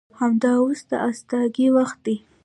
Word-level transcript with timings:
همدا 0.19 0.51
اوس 0.61 0.81
د 0.89 0.91
استادګۍ 1.09 1.67
وخت 1.77 1.97
دى. 2.05 2.15